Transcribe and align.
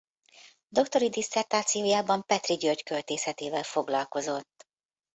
Doktori 0.69 1.09
disszertációjában 1.09 2.25
Petri 2.25 2.55
György 2.55 2.83
költészetével 2.83 3.63
foglalkozott. 3.63 4.67